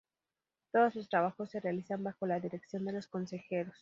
[0.71, 3.69] Todos los trabajos se realizan bajo la dirección de los Consejeros.